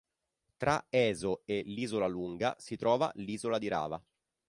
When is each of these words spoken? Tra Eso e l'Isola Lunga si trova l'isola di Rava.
Tra 0.57 0.87
Eso 0.89 1.43
e 1.45 1.61
l'Isola 1.61 2.07
Lunga 2.07 2.55
si 2.57 2.75
trova 2.75 3.11
l'isola 3.17 3.59
di 3.59 3.67
Rava. 3.67 4.03